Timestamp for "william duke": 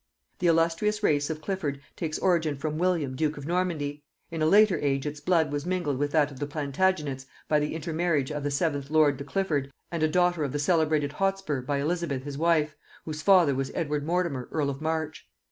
2.79-3.37